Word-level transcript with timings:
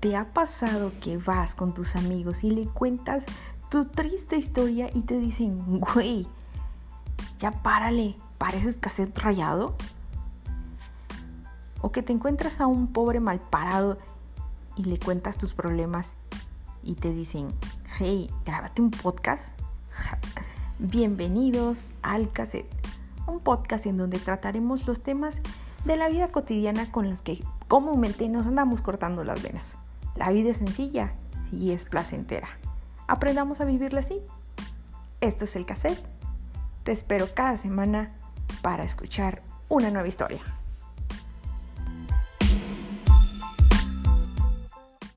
¿Te 0.00 0.16
ha 0.16 0.32
pasado 0.32 0.92
que 1.02 1.18
vas 1.18 1.54
con 1.54 1.74
tus 1.74 1.94
amigos 1.94 2.42
y 2.42 2.50
le 2.50 2.64
cuentas 2.64 3.26
tu 3.68 3.84
triste 3.84 4.38
historia 4.38 4.88
y 4.94 5.02
te 5.02 5.18
dicen, 5.18 5.62
güey, 5.78 6.26
ya 7.38 7.52
párale, 7.62 8.16
pareces 8.38 8.76
cassette 8.76 9.18
rayado? 9.18 9.74
O 11.82 11.92
que 11.92 12.02
te 12.02 12.14
encuentras 12.14 12.62
a 12.62 12.66
un 12.66 12.86
pobre 12.86 13.20
mal 13.20 13.40
parado 13.40 13.98
y 14.74 14.84
le 14.84 14.98
cuentas 14.98 15.36
tus 15.36 15.52
problemas 15.52 16.14
y 16.82 16.94
te 16.94 17.12
dicen, 17.12 17.48
hey, 17.98 18.30
grábate 18.46 18.80
un 18.80 18.92
podcast. 18.92 19.44
Bienvenidos 20.78 21.92
al 22.00 22.32
cassette, 22.32 22.72
un 23.26 23.40
podcast 23.40 23.84
en 23.84 23.98
donde 23.98 24.18
trataremos 24.18 24.86
los 24.86 25.02
temas 25.02 25.42
de 25.84 25.98
la 25.98 26.08
vida 26.08 26.28
cotidiana 26.28 26.90
con 26.90 27.10
los 27.10 27.20
que 27.20 27.44
comúnmente 27.68 28.26
nos 28.30 28.46
andamos 28.46 28.80
cortando 28.80 29.24
las 29.24 29.42
venas. 29.42 29.76
La 30.16 30.30
vida 30.30 30.50
es 30.50 30.58
sencilla 30.58 31.12
y 31.52 31.72
es 31.72 31.84
placentera. 31.84 32.48
Aprendamos 33.06 33.60
a 33.60 33.64
vivirla 33.64 34.00
así. 34.00 34.20
Esto 35.20 35.44
es 35.44 35.56
el 35.56 35.66
cassette. 35.66 36.04
Te 36.84 36.92
espero 36.92 37.28
cada 37.34 37.56
semana 37.56 38.14
para 38.62 38.84
escuchar 38.84 39.42
una 39.68 39.90
nueva 39.90 40.08
historia. 40.08 40.40